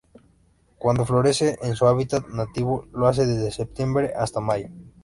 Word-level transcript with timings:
Cuando 0.79 1.05
florece 1.05 1.59
en 1.61 1.75
su 1.75 1.85
hábitat 1.85 2.25
nativo, 2.29 2.87
lo 2.91 3.05
hace 3.05 3.27
desde 3.27 3.51
septiembre 3.51 4.13
hasta 4.17 4.39
mayo. 4.39 4.69